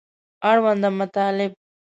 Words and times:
اړونده 0.49 0.89
مطالب 0.99 1.51